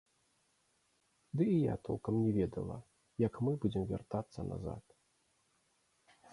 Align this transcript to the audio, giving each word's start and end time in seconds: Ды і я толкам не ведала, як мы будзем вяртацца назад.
Ды 1.41 1.45
і 1.57 1.57
я 1.65 1.75
толкам 1.89 2.13
не 2.23 2.31
ведала, 2.39 2.77
як 3.27 3.33
мы 3.49 3.55
будзем 3.67 3.83
вяртацца 3.95 4.39
назад. 4.51 4.83